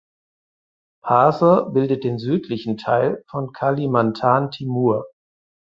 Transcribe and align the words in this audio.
Paser 1.03 1.69
bildet 1.69 2.03
den 2.03 2.17
südlichen 2.17 2.75
Teil 2.77 3.23
von 3.29 3.51
Kalimantan 3.53 4.49
Timur. 4.49 5.05